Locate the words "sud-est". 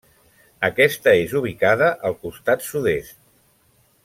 2.73-3.17